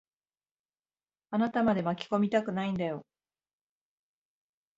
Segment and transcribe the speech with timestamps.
[1.29, 3.05] あなたまで巻き込みたくないんだよ。